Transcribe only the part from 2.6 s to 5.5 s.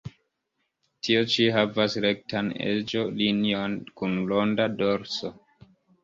eĝo-linion kun ronda dorso.